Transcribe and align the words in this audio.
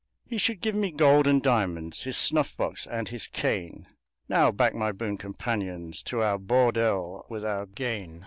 He 0.25 0.39
should 0.39 0.61
give 0.61 0.73
me 0.73 0.89
gold 0.89 1.27
and 1.27 1.43
diamonds, 1.43 2.01
his 2.01 2.17
snuff 2.17 2.57
box 2.57 2.87
and 2.87 3.07
his 3.09 3.27
cane 3.27 3.85
"Now 4.27 4.49
back, 4.49 4.73
my 4.73 4.91
boon 4.91 5.15
companions, 5.15 6.01
to 6.05 6.23
our 6.23 6.39
bordel 6.39 7.23
with 7.29 7.45
our 7.45 7.67
gain!" 7.67 8.19